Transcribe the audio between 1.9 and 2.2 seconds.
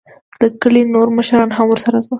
وو.